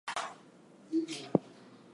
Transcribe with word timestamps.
The 0.07 0.13
shorts 0.13 0.33
can 0.33 0.35
be 0.39 0.45
viewed 0.49 0.99
at 0.99 1.07
the 1.07 1.15
Orlando 1.15 1.29
Hard 1.29 1.35
Rock. 1.43 1.49